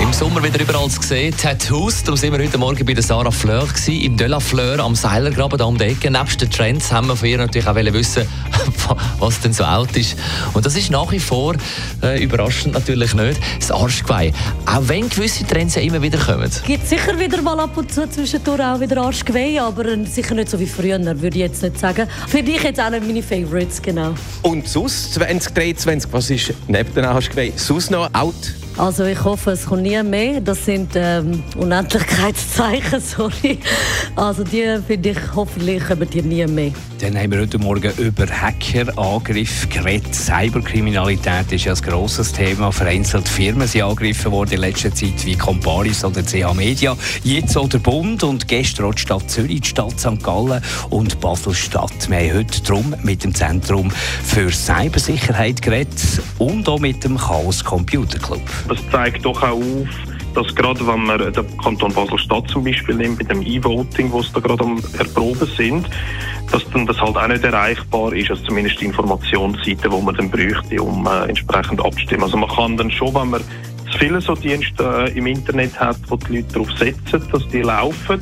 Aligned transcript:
Im 0.00 0.12
Sommer 0.12 0.42
wieder 0.42 0.60
überall 0.60 0.88
zu 0.88 1.02
sehen. 1.02 1.34
Tattoos, 1.36 2.02
darum 2.04 2.16
sind 2.16 2.32
wir 2.32 2.44
heute 2.44 2.58
Morgen 2.58 2.84
bei 2.84 2.94
der 2.94 3.02
Sarah 3.02 3.30
Fleur 3.30 3.66
gewesen, 3.66 4.00
im 4.02 4.16
De 4.16 4.28
La 4.28 4.38
Fleur 4.38 4.78
am 4.78 4.94
Seilergraben, 4.94 5.58
da 5.58 5.64
um 5.64 5.76
die 5.76 5.84
Ecke. 5.84 6.10
Nebst 6.10 6.40
den 6.40 6.50
Trends 6.50 6.92
haben 6.92 7.08
wir 7.08 7.16
von 7.16 7.28
ihr 7.28 7.38
natürlich 7.38 7.66
auch 7.66 7.74
wissen, 7.74 8.28
was 9.18 9.40
denn 9.40 9.52
so 9.52 9.64
alt 9.64 9.96
ist. 9.96 10.16
Und 10.52 10.64
das 10.64 10.76
ist 10.76 10.90
nach 10.90 11.10
wie 11.10 11.18
vor, 11.18 11.56
äh, 12.02 12.22
überraschend 12.22 12.74
natürlich 12.74 13.14
nicht, 13.14 13.40
das 13.58 13.72
Arschgeweih. 13.72 14.32
Auch 14.66 14.82
wenn 14.86 15.08
gewisse 15.08 15.44
Trends 15.44 15.74
ja 15.74 15.82
immer 15.82 16.00
wieder 16.00 16.18
kommen. 16.18 16.44
Es 16.44 16.62
gibt 16.62 16.86
sicher 16.86 17.18
wieder 17.18 17.42
mal 17.42 17.58
ab 17.58 17.76
und 17.76 17.92
zu 17.92 18.08
zwischendurch 18.08 18.60
auch 18.60 18.78
wieder 18.78 18.98
Arschgeweih, 19.02 19.60
aber 19.60 19.84
sicher 20.06 20.34
nicht 20.34 20.50
so 20.50 20.60
wie 20.60 20.66
früher, 20.66 21.00
würde 21.00 21.36
ich 21.36 21.42
jetzt 21.42 21.62
nicht 21.62 21.78
sagen. 21.78 22.08
Für 22.28 22.42
dich 22.42 22.62
jetzt 22.62 22.80
auch 22.80 22.90
nicht 22.90 23.04
meine 23.04 23.22
Favorites, 23.22 23.82
genau. 23.82 24.14
Und 24.42 24.68
sonst 24.68 25.14
2023, 25.14 26.12
was 26.12 26.30
ist 26.30 26.54
neben 26.68 26.94
den 26.94 27.04
Arschgeweih 27.04 27.52
sonst 27.56 27.90
noch 27.90 28.08
out? 28.14 28.59
Also 28.76 29.04
ich 29.04 29.22
hoffe, 29.22 29.50
es 29.50 29.66
kommt 29.66 29.82
nie 29.82 30.02
mehr. 30.02 30.40
Das 30.40 30.64
sind 30.64 30.92
ähm, 30.94 31.42
Unendlichkeitszeichen, 31.56 33.00
sorry. 33.04 33.58
Also 34.16 34.44
die 34.44 34.78
finde 34.86 35.10
ich, 35.10 35.18
hoffentlich 35.34 35.84
kommen 35.84 36.08
die 36.08 36.22
nie 36.22 36.46
mehr. 36.46 36.72
Dann 37.00 37.16
haben 37.16 37.30
wir 37.32 37.40
heute 37.40 37.58
Morgen 37.58 37.92
über 37.98 38.26
Hackerangriffe 38.26 39.68
geredet. 39.68 40.14
Cyberkriminalität 40.14 41.50
ist 41.50 41.64
ja 41.64 41.74
ein 41.74 41.80
grosses 41.80 42.32
Thema. 42.32 42.72
Vereinzelt 42.72 43.28
Firmen 43.28 43.66
sind 43.66 43.82
angegriffen 43.82 44.32
worden 44.32 44.52
in 44.54 44.60
letzter 44.60 44.94
Zeit, 44.94 45.24
wie 45.24 45.34
Comparis 45.34 46.04
oder 46.04 46.22
CH 46.22 46.54
Media. 46.54 46.96
Jetzt 47.22 47.56
auch 47.56 47.68
der 47.68 47.78
Bund 47.78 48.22
und 48.22 48.48
gestern 48.48 48.86
auch 48.86 48.94
die 48.94 49.02
Stadt 49.02 49.30
Zürich, 49.30 49.62
die 49.62 49.68
Stadt 49.68 49.98
St. 49.98 50.22
Gallen 50.22 50.62
und 50.90 51.20
Basel-Stadt. 51.20 52.10
Wir 52.10 52.18
haben 52.18 52.38
heute 52.38 52.62
drum 52.62 52.94
mit 53.02 53.24
dem 53.24 53.34
Zentrum 53.34 53.90
für 53.90 54.50
Cybersicherheit 54.50 55.62
geredet 55.62 56.00
und 56.38 56.68
auch 56.68 56.80
mit 56.80 57.02
dem 57.04 57.16
Chaos 57.16 57.64
Computer 57.64 58.18
Club. 58.18 58.42
Das 58.68 58.78
zeigt 58.90 59.24
doch 59.24 59.42
auch 59.42 59.50
auf, 59.50 59.88
dass 60.34 60.54
gerade 60.54 60.86
wenn 60.86 61.04
man 61.04 61.18
den 61.18 61.58
Kanton 61.58 61.92
Basel-Stadt 61.92 62.48
zum 62.48 62.64
Beispiel 62.64 62.94
nimmt, 62.94 63.18
mit 63.18 63.30
dem 63.30 63.42
E-Voting, 63.42 64.12
wo 64.12 64.20
es 64.20 64.32
da 64.32 64.40
gerade 64.40 64.64
am 64.64 64.80
Erproben 64.98 65.48
sind, 65.56 65.88
dass 66.52 66.68
dann 66.70 66.86
das 66.86 67.00
halt 67.00 67.16
auch 67.16 67.28
nicht 67.28 67.44
erreichbar 67.44 68.12
ist, 68.12 68.30
also 68.30 68.44
zumindest 68.44 68.80
die 68.80 68.86
Informationsseite, 68.86 69.88
die 69.88 70.02
man 70.02 70.14
dann 70.14 70.30
bräuchte, 70.30 70.82
um 70.82 71.06
äh, 71.06 71.28
entsprechend 71.28 71.84
abzustimmen. 71.84 72.24
Also 72.24 72.36
man 72.36 72.50
kann 72.50 72.76
dann 72.76 72.90
schon, 72.90 73.14
wenn 73.14 73.30
man 73.30 73.40
viele 74.00 74.20
so 74.20 74.34
Dienste 74.34 75.04
äh, 75.06 75.18
im 75.18 75.26
Internet 75.26 75.78
hat, 75.78 75.98
wo 76.08 76.16
die 76.16 76.36
Leute 76.36 76.54
darauf 76.54 76.72
setzen, 76.78 77.22
dass 77.30 77.46
die 77.48 77.60
laufen, 77.60 78.18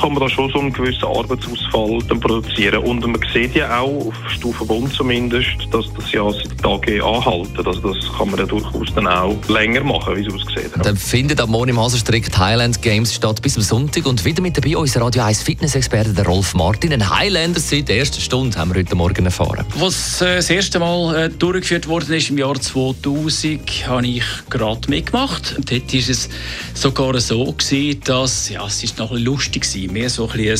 kann 0.00 0.12
man 0.14 0.20
da 0.20 0.28
schon 0.28 0.50
so 0.50 0.58
einen 0.58 0.72
gewissen 0.72 1.04
Arbeitsausfall 1.04 2.00
dann 2.08 2.18
produzieren. 2.18 2.82
Und 2.82 3.06
man 3.06 3.20
sieht 3.32 3.54
ja 3.54 3.78
auch, 3.78 4.06
auf 4.06 4.14
Stufe 4.30 4.64
Bund 4.64 4.92
zumindest, 4.92 5.46
dass 5.70 5.86
das 5.94 6.10
ja 6.10 6.28
seit 6.28 6.58
Tagen 6.58 7.00
anhalten. 7.00 7.64
Also 7.64 7.92
das 7.92 8.18
kann 8.18 8.30
man 8.30 8.40
ja 8.40 8.46
durchaus 8.46 8.92
dann 8.96 9.06
auch 9.06 9.36
länger 9.48 9.84
machen, 9.84 10.16
wie 10.16 10.26
es 10.26 10.34
aussieht. 10.34 10.72
Dann 10.82 10.96
findet 10.96 11.40
am 11.40 11.50
Morgen 11.50 11.70
im 11.70 11.80
Hasenstrick 11.80 12.36
Highland 12.36 12.82
Games 12.82 13.14
statt 13.14 13.40
bis 13.42 13.56
am 13.56 13.62
Sonntag 13.62 14.06
und 14.06 14.24
wieder 14.24 14.42
mit 14.42 14.56
dabei 14.56 14.76
unser 14.76 15.02
Radio 15.02 15.22
1 15.22 15.42
Fitness-Experte, 15.42 16.12
der 16.12 16.26
Rolf 16.26 16.54
Martin. 16.54 16.92
Ein 16.92 17.08
Highlander 17.08 17.60
seit 17.60 17.88
der 17.88 17.98
ersten 17.98 18.20
Stunde 18.20 18.58
haben 18.58 18.74
wir 18.74 18.80
heute 18.80 18.96
Morgen 18.96 19.24
erfahren. 19.24 19.64
Was 19.76 20.20
äh, 20.20 20.36
das 20.36 20.50
erste 20.50 20.80
Mal 20.80 21.14
äh, 21.14 21.28
durchgeführt 21.30 21.86
worden 21.86 22.12
ist 22.14 22.28
im 22.28 22.38
Jahr 22.38 22.60
2000, 22.60 23.86
habe 23.86 24.06
ich 24.06 24.24
gerade 24.50 24.90
mitgemacht. 24.90 25.11
Und 25.12 25.70
dort 25.70 25.92
war 25.92 26.00
es 26.00 26.28
sogar 26.74 27.20
so, 27.20 27.52
gewesen, 27.52 28.00
dass 28.04 28.48
ja, 28.48 28.66
es 28.66 28.82
ist 28.82 28.98
noch 28.98 29.12
ein 29.12 29.18
lustig 29.18 29.62
war 29.62 29.92
mehr 29.92 30.08
so 30.08 30.28
ein, 30.28 30.40
ein 30.40 30.58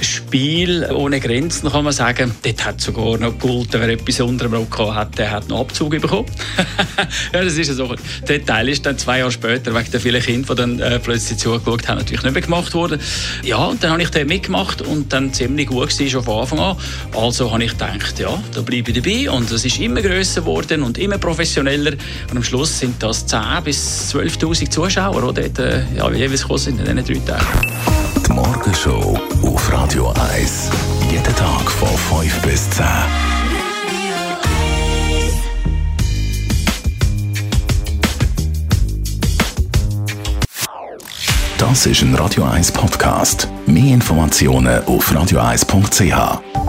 Spiel 0.00 0.84
ohne 0.92 1.20
Grenzen, 1.20 1.70
kann 1.70 1.84
man 1.84 1.92
sagen. 1.92 2.34
Dort 2.42 2.64
hat 2.64 2.80
sogar 2.80 3.18
noch 3.18 3.38
gegolten, 3.38 3.80
wer 3.80 3.90
etwas 3.90 4.20
unter 4.20 4.48
dem 4.48 4.54
Rock 4.54 4.78
hat, 4.78 5.16
der 5.16 5.30
hat 5.30 5.44
einen 5.44 5.58
Abzug 5.58 5.90
bekommen. 5.90 6.26
ja, 7.32 7.44
das 7.44 7.54
ist 7.54 7.72
so. 7.72 7.94
Der 8.28 8.44
Teil 8.44 8.68
ist 8.68 8.84
dann 8.84 8.98
zwei 8.98 9.20
Jahre 9.20 9.30
später, 9.30 9.72
wegen 9.74 9.90
der 9.90 10.00
vielen 10.00 10.22
Kinder, 10.22 10.54
die 10.54 10.60
dann 10.60 10.80
äh, 10.80 10.98
plötzlich 10.98 11.38
zugeschaut 11.38 11.86
haben, 11.86 11.98
natürlich 11.98 12.24
nicht 12.24 12.32
mehr 12.32 12.42
gemacht 12.42 12.74
worden. 12.74 13.00
Ja, 13.42 13.64
und 13.64 13.82
dann 13.84 13.92
habe 13.92 14.02
ich 14.02 14.10
den 14.10 14.26
mitgemacht 14.26 14.82
und 14.82 15.12
dann 15.12 15.32
ziemlich 15.32 15.68
gut 15.68 15.98
war 16.00 16.08
schon 16.08 16.24
von 16.24 16.40
Anfang 16.40 16.58
an. 16.58 16.76
Also 17.16 17.52
habe 17.52 17.62
ich 17.62 17.70
gedacht, 17.70 18.18
ja, 18.18 18.42
da 18.52 18.62
bleibe 18.62 18.90
ich 18.90 19.02
dabei 19.02 19.30
und 19.30 19.50
es 19.52 19.64
ist 19.64 19.78
immer 19.78 20.02
grösser 20.02 20.40
geworden 20.40 20.82
und 20.82 20.98
immer 20.98 21.18
professioneller 21.18 21.92
und 22.30 22.36
am 22.36 22.42
Schluss 22.42 22.80
sind 22.80 23.00
das 23.00 23.26
10.000 23.28 23.60
bis 23.60 23.83
12'000 23.84 24.70
Zuschauer, 24.70 25.32
die 25.32 25.42
dort 25.42 25.58
äh, 25.58 25.82
ja, 25.96 26.10
jeweils 26.10 26.42
gekommen 26.42 26.58
sind 26.58 26.80
in 26.80 26.96
diesen 26.96 27.24
drei 27.24 27.32
Tagen. 27.32 27.46
Die 28.26 28.32
Morgenshow 28.32 29.18
auf 29.42 29.72
Radio 29.72 30.12
1. 30.34 30.70
Jeden 31.10 31.36
Tag 31.36 31.70
von 31.70 32.20
5 32.20 32.42
bis 32.42 32.70
10. 32.70 32.84
Das 41.58 41.86
ist 41.86 42.02
ein 42.02 42.14
Radio 42.14 42.44
1 42.44 42.72
Podcast. 42.72 43.48
Mehr 43.66 43.94
Informationen 43.94 44.84
auf 44.84 45.10
radio1.ch. 45.10 46.63